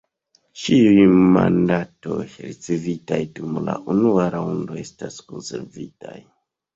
Ĉiuj 0.59 1.01
mandatoj 1.33 2.23
ricevitaj 2.45 3.19
dum 3.39 3.59
la 3.67 3.75
unua 3.95 4.25
raŭndo 4.37 4.79
estas 4.85 5.19
konservitaj. 5.35 6.17